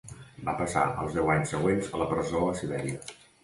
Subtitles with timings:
[0.47, 3.17] Va passar els deu anys següents a la presó a Sibèria.